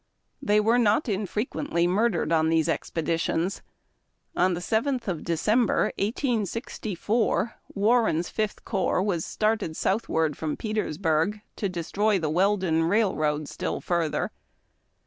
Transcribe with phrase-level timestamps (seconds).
[0.41, 3.61] They were not infrequently murdered on these expeditions.
[4.35, 11.69] On the 7th of December, 1864, Warren's Fifth Corps was started southward from Petersburg, to
[11.69, 14.31] destroy the Weldon Railroad still further.